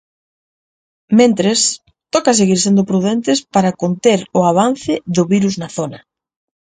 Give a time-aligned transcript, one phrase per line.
[1.19, 1.59] Mentres,
[2.13, 5.99] toca seguir sendo prudentes para conter o avance do virus na zona.